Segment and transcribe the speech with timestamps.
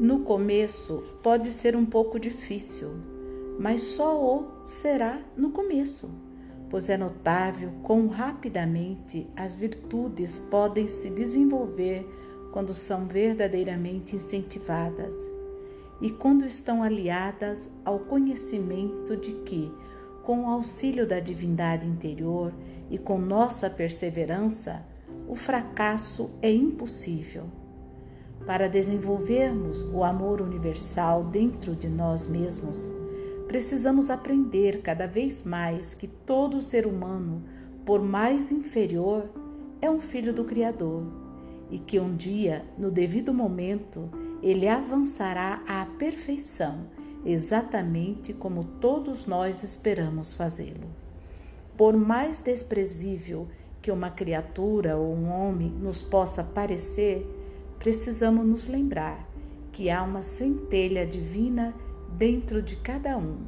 [0.00, 2.88] No começo pode ser um pouco difícil,
[3.58, 6.08] mas só o será no começo,
[6.70, 12.08] pois é notável quão rapidamente as virtudes podem se desenvolver
[12.50, 15.14] quando são verdadeiramente incentivadas
[16.00, 19.70] e quando estão aliadas ao conhecimento de que,
[20.22, 22.54] com o auxílio da divindade interior
[22.90, 24.82] e com nossa perseverança,
[25.28, 27.59] o fracasso é impossível.
[28.46, 32.90] Para desenvolvermos o amor universal dentro de nós mesmos,
[33.46, 37.44] precisamos aprender cada vez mais que todo ser humano,
[37.84, 39.28] por mais inferior,
[39.80, 41.04] é um filho do Criador
[41.70, 44.10] e que um dia, no devido momento,
[44.42, 46.86] ele avançará à perfeição,
[47.24, 50.88] exatamente como todos nós esperamos fazê-lo.
[51.76, 53.46] Por mais desprezível
[53.80, 57.26] que uma criatura ou um homem nos possa parecer,
[57.80, 59.26] precisamos nos lembrar
[59.72, 61.74] que há uma centelha divina
[62.12, 63.38] dentro de cada um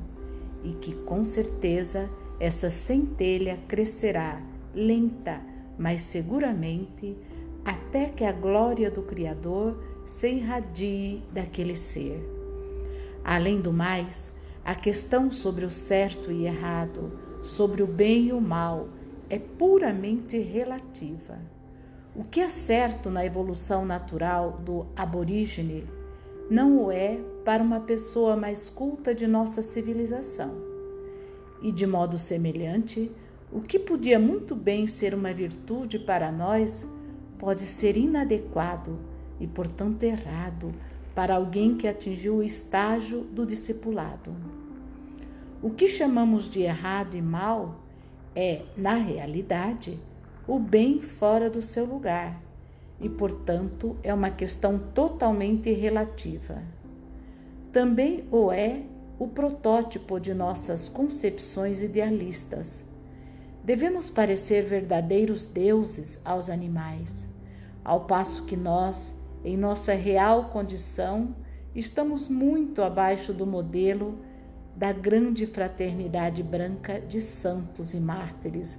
[0.65, 2.09] e que com certeza
[2.41, 4.41] essa centelha crescerá
[4.75, 5.39] lenta,
[5.79, 7.15] mas seguramente
[7.63, 12.19] até que a glória do Criador se irradie daquele ser.
[13.23, 14.33] Além do mais,
[14.65, 18.89] a questão sobre o certo e errado, sobre o bem e o mal,
[19.29, 21.39] é puramente relativa.
[22.15, 25.87] O que é certo na evolução natural do aborígene
[26.51, 30.55] não o é para uma pessoa mais culta de nossa civilização.
[31.63, 33.11] E de modo semelhante,
[33.51, 36.87] o que podia muito bem ser uma virtude para nós
[37.39, 38.99] pode ser inadequado
[39.41, 40.71] e, portanto, errado
[41.15, 44.37] para alguém que atingiu o estágio do discipulado.
[45.63, 47.81] O que chamamos de errado e mal
[48.37, 49.99] é, na realidade,
[50.47, 52.41] o bem fora do seu lugar
[53.01, 56.63] e, portanto, é uma questão totalmente relativa.
[57.73, 58.83] Também o é
[59.19, 62.85] o protótipo de nossas concepções idealistas.
[63.65, 67.29] Devemos parecer verdadeiros deuses aos animais,
[67.85, 71.35] ao passo que nós, em nossa real condição,
[71.75, 74.19] estamos muito abaixo do modelo
[74.77, 78.79] da grande fraternidade branca de santos e mártires,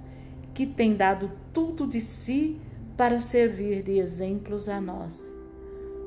[0.54, 2.60] que tem dado tudo de si
[2.96, 5.34] para servir de exemplos a nós.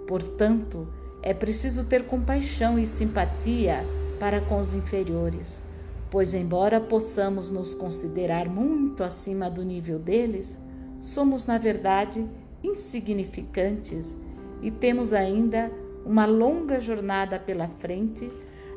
[0.08, 0.88] Portanto,
[1.22, 3.86] é preciso ter compaixão e simpatia
[4.20, 5.62] para com os inferiores,
[6.10, 10.58] pois, embora possamos nos considerar muito acima do nível deles,
[11.00, 12.26] somos, na verdade,
[12.64, 14.16] insignificantes
[14.62, 15.72] e temos ainda
[16.06, 18.32] uma longa jornada pela frente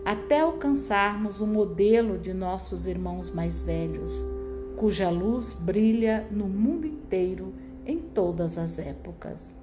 [0.04, 4.24] até alcançarmos o modelo de nossos irmãos mais velhos,
[4.80, 7.52] cuja luz brilha no mundo inteiro
[7.84, 9.54] em todas as épocas.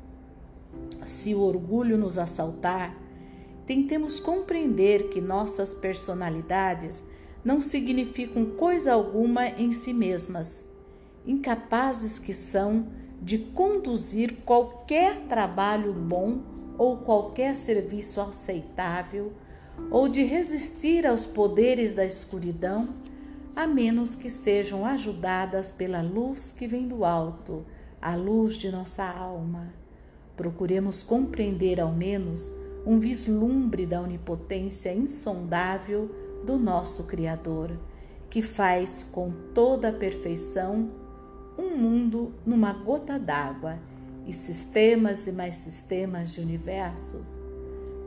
[1.04, 2.96] Se o orgulho nos assaltar,
[3.66, 7.04] tentemos compreender que nossas personalidades
[7.44, 10.64] não significam coisa alguma em si mesmas,
[11.26, 12.86] incapazes que são
[13.20, 16.42] de conduzir qualquer trabalho bom
[16.78, 19.34] ou qualquer serviço aceitável
[19.90, 22.90] ou de resistir aos poderes da escuridão,
[23.58, 27.66] a menos que sejam ajudadas pela luz que vem do alto,
[28.00, 29.74] a luz de nossa alma.
[30.36, 32.52] Procuremos compreender ao menos
[32.86, 36.08] um vislumbre da onipotência insondável
[36.46, 37.72] do nosso Criador,
[38.30, 40.92] que faz com toda a perfeição
[41.58, 43.80] um mundo numa gota d'água
[44.28, 47.36] e sistemas e mais sistemas de universos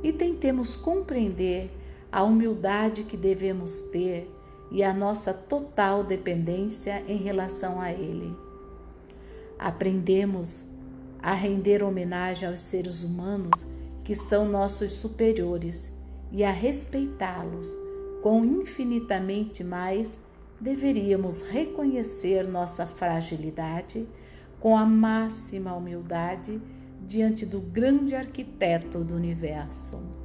[0.00, 1.72] e tentemos compreender
[2.12, 4.30] a humildade que devemos ter
[4.70, 8.36] e a nossa total dependência em relação a Ele.
[9.58, 10.64] Aprendemos
[11.18, 13.66] a render homenagem aos seres humanos
[14.04, 15.92] que são nossos superiores
[16.32, 17.76] e a respeitá-los
[18.22, 20.18] com infinitamente mais
[20.60, 24.06] deveríamos reconhecer nossa fragilidade
[24.58, 26.60] com a máxima humildade
[27.06, 30.19] diante do grande arquiteto do universo.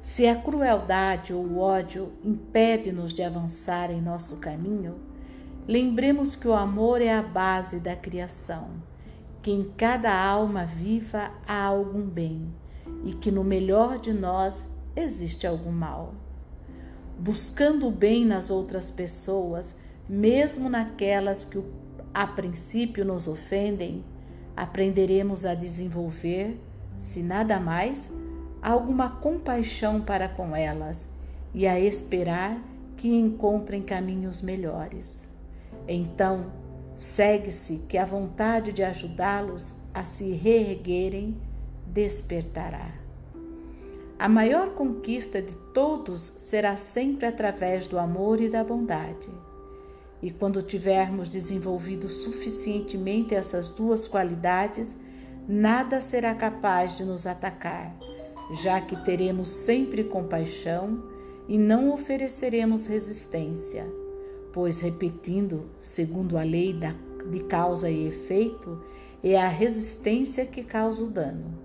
[0.00, 4.96] Se a crueldade ou o ódio impede-nos de avançar em nosso caminho,
[5.66, 8.70] lembremos que o amor é a base da criação,
[9.42, 12.54] que em cada alma viva há algum bem
[13.04, 16.14] e que no melhor de nós existe algum mal.
[17.18, 19.74] Buscando o bem nas outras pessoas,
[20.08, 21.62] mesmo naquelas que
[22.14, 24.04] a princípio nos ofendem,
[24.56, 26.60] aprenderemos a desenvolver,
[26.98, 28.10] se nada mais,
[28.68, 31.08] alguma compaixão para com elas
[31.54, 32.62] e a esperar
[32.98, 35.26] que encontrem caminhos melhores.
[35.86, 36.52] Então,
[36.94, 41.40] segue-se que a vontade de ajudá-los a se reerguerem
[41.86, 42.92] despertará.
[44.18, 49.30] A maior conquista de todos será sempre através do amor e da bondade.
[50.20, 54.94] E quando tivermos desenvolvido suficientemente essas duas qualidades,
[55.48, 57.96] nada será capaz de nos atacar,
[58.50, 61.02] já que teremos sempre compaixão
[61.46, 63.86] e não ofereceremos resistência,
[64.52, 66.94] pois, repetindo, segundo a lei da,
[67.30, 68.82] de causa e efeito,
[69.22, 71.58] é a resistência que causa o dano.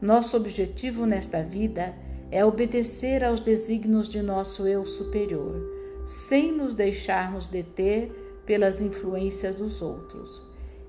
[0.00, 1.94] Nosso objetivo nesta vida
[2.30, 8.10] é obedecer aos desígnios de nosso eu superior sem nos deixarmos deter
[8.44, 10.42] pelas influências dos outros.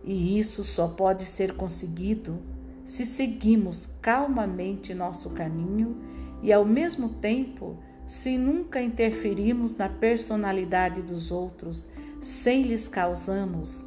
[0.04, 2.40] E isso só pode ser conseguido
[2.84, 5.98] se seguimos calmamente nosso caminho
[6.42, 11.86] e, ao mesmo tempo, se nunca interferimos na personalidade dos outros,
[12.20, 13.86] sem lhes causamos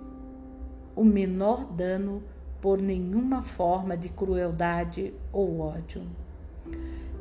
[0.94, 2.22] o menor dano
[2.60, 6.02] por nenhuma forma de crueldade ou ódio.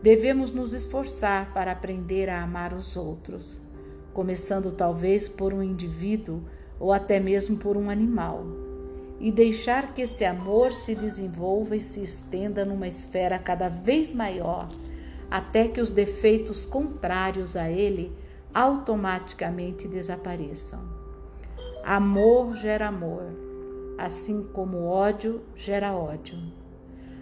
[0.01, 3.59] Devemos nos esforçar para aprender a amar os outros
[4.15, 6.41] começando talvez por um indivíduo
[6.79, 8.45] ou até mesmo por um animal,
[9.19, 14.67] e deixar que esse amor se desenvolva e se estenda numa esfera cada vez maior,
[15.29, 18.15] até que os defeitos contrários a ele
[18.53, 20.79] automaticamente desapareçam.
[21.83, 23.23] Amor gera amor,
[23.97, 26.37] assim como ódio gera ódio.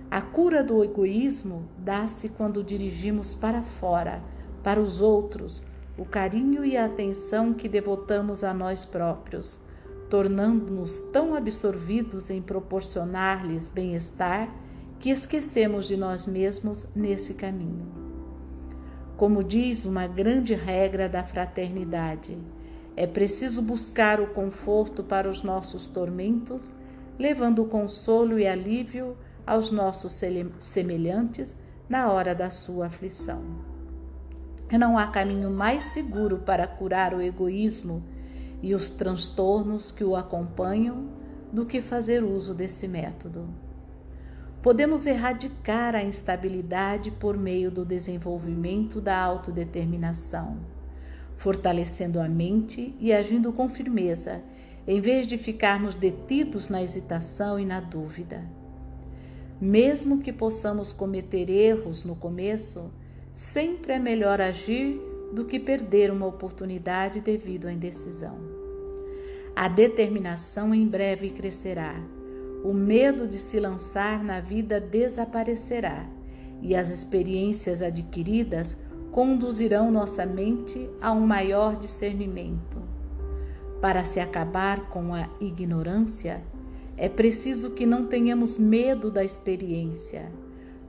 [0.09, 4.21] A cura do egoísmo dá-se quando dirigimos para fora,
[4.61, 5.61] para os outros,
[5.97, 9.59] o carinho e a atenção que devotamos a nós próprios,
[10.13, 14.47] tornando-nos tão absorvidos em proporcionar-lhes bem-estar
[14.99, 17.87] que esquecemos de nós mesmos nesse caminho.
[19.17, 22.37] Como diz uma grande regra da fraternidade,
[22.95, 26.71] é preciso buscar o conforto para os nossos tormentos,
[27.17, 29.17] levando consolo e alívio
[29.47, 30.21] aos nossos
[30.59, 31.57] semelhantes
[31.89, 33.41] na hora da sua aflição.
[34.71, 38.12] Não há caminho mais seguro para curar o egoísmo
[38.63, 41.07] e os transtornos que o acompanham
[41.51, 43.47] do que fazer uso desse método.
[44.63, 50.57] Podemos erradicar a instabilidade por meio do desenvolvimento da autodeterminação,
[51.35, 54.41] fortalecendo a mente e agindo com firmeza,
[54.87, 58.43] em vez de ficarmos detidos na hesitação e na dúvida.
[59.61, 62.89] Mesmo que possamos cometer erros no começo,
[63.33, 65.01] Sempre é melhor agir
[65.33, 68.52] do que perder uma oportunidade devido à indecisão.
[69.55, 71.95] A determinação em breve crescerá.
[72.63, 76.05] O medo de se lançar na vida desaparecerá
[76.61, 78.77] e as experiências adquiridas
[79.11, 82.81] conduzirão nossa mente a um maior discernimento.
[83.81, 86.41] Para se acabar com a ignorância,
[86.95, 90.31] é preciso que não tenhamos medo da experiência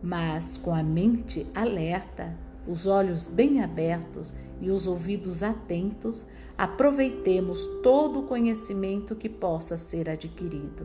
[0.04, 6.24] mas com a mente alerta, os olhos bem abertos e os ouvidos atentos,
[6.56, 10.84] aproveitemos todo o conhecimento que possa ser adquirido.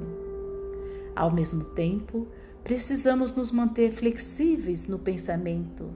[1.16, 2.28] Ao mesmo tempo,
[2.64, 5.90] precisamos nos manter flexíveis no pensamento,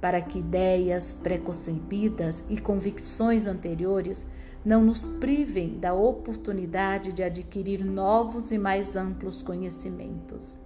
[0.00, 4.24] para que ideias preconcebidas e convicções anteriores
[4.64, 10.58] não nos privem da oportunidade de adquirir novos e mais amplos conhecimentos.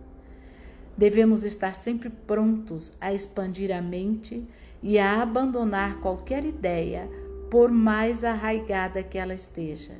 [0.97, 4.47] Devemos estar sempre prontos a expandir a mente
[4.83, 7.09] e a abandonar qualquer ideia,
[7.51, 9.97] por mais arraigada que ela esteja.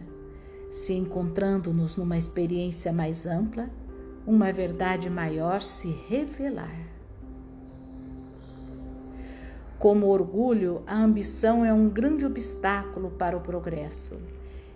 [0.71, 3.69] Se encontrando-nos numa experiência mais ampla,
[4.27, 6.91] uma verdade maior se revelar.
[9.79, 14.21] Como orgulho, a ambição é um grande obstáculo para o progresso,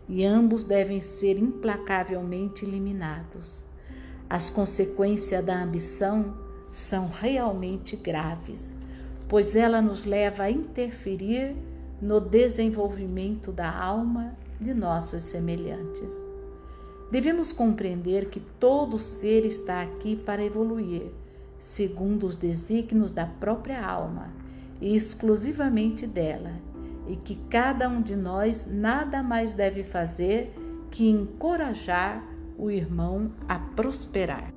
[0.08, 3.62] e ambos devem ser implacavelmente eliminados.
[4.28, 6.34] As consequências da ambição
[6.70, 8.74] são realmente graves,
[9.28, 11.54] pois ela nos leva a interferir
[12.00, 16.26] no desenvolvimento da alma de nossos semelhantes.
[17.10, 21.12] Devemos compreender que todo ser está aqui para evoluir,
[21.58, 24.32] segundo os desígnios da própria alma
[24.80, 26.52] e exclusivamente dela,
[27.06, 30.52] e que cada um de nós nada mais deve fazer
[30.90, 34.52] que encorajar o irmão a prosperar.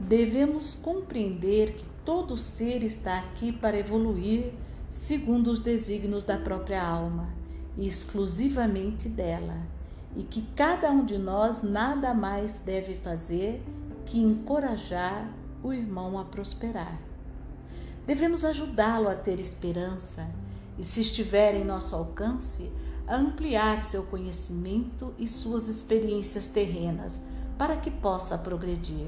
[0.00, 4.52] Devemos compreender que todo ser está aqui para evoluir
[4.90, 7.28] segundo os desígnios da própria alma
[7.76, 9.56] e exclusivamente dela,
[10.16, 13.60] e que cada um de nós nada mais deve fazer
[14.06, 15.28] que encorajar
[15.62, 17.00] o irmão a prosperar.
[18.06, 20.28] Devemos ajudá-lo a ter esperança
[20.78, 22.70] e, se estiver em nosso alcance,
[23.08, 27.20] ampliar seu conhecimento e suas experiências terrenas
[27.58, 29.06] para que possa progredir.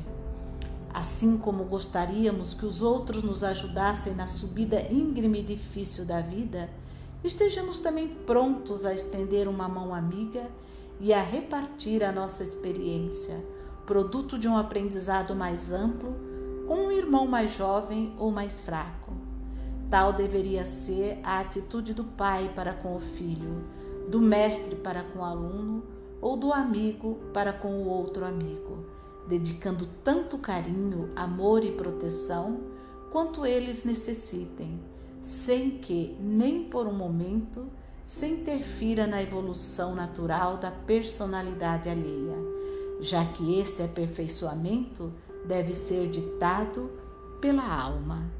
[0.92, 6.70] Assim como gostaríamos que os outros nos ajudassem na subida íngreme e difícil da vida,
[7.24, 10.46] estejamos também prontos a estender uma mão amiga
[11.00, 13.44] e a repartir a nossa experiência,
[13.84, 16.14] produto de um aprendizado mais amplo,
[16.66, 19.12] com um irmão mais jovem ou mais fraco.
[19.90, 23.64] Tal deveria ser a atitude do pai para com o filho,
[24.08, 25.82] do mestre para com o aluno
[26.20, 28.84] ou do amigo para com o outro amigo,
[29.28, 32.60] dedicando tanto carinho, amor e proteção
[33.10, 34.80] quanto eles necessitem,
[35.20, 37.66] sem que, nem por um momento,
[38.04, 42.36] se interfira na evolução natural da personalidade alheia,
[43.00, 45.12] já que esse aperfeiçoamento
[45.44, 46.90] deve ser ditado
[47.40, 48.30] pela alma.